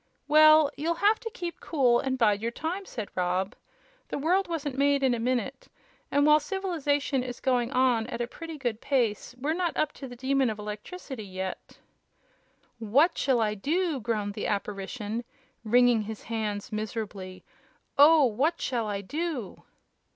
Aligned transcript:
"Well, 0.27 0.71
you'll 0.77 0.95
have 0.95 1.19
to 1.19 1.29
keep 1.29 1.59
cool 1.59 1.99
and 1.99 2.17
bide 2.17 2.41
your 2.41 2.49
time," 2.49 2.85
said 2.85 3.09
Rob. 3.13 3.53
"The 4.07 4.17
world 4.17 4.47
wasn't 4.47 4.75
made 4.75 5.03
in 5.03 5.13
a 5.13 5.19
minute, 5.19 5.67
and 6.09 6.25
while 6.25 6.39
civilization 6.39 7.21
is 7.21 7.39
going 7.39 7.71
on 7.71 8.07
at 8.07 8.19
a 8.19 8.25
pretty 8.25 8.57
good 8.57 8.81
pace, 8.81 9.35
we're 9.39 9.53
not 9.53 9.77
up 9.77 9.91
to 9.91 10.07
the 10.07 10.15
Demon 10.15 10.49
of 10.49 10.57
Electricity 10.57 11.23
yet." 11.23 11.77
"What 12.79 13.15
shall 13.15 13.39
I 13.41 13.53
do!" 13.53 13.99
groaned 13.99 14.33
the 14.33 14.47
Apparition, 14.47 15.23
wringing 15.63 16.01
his 16.01 16.23
hands 16.23 16.71
miserably; 16.71 17.43
"oh, 17.95 18.25
what 18.25 18.59
shall 18.59 18.87
I 18.87 19.01
do!" 19.01 19.61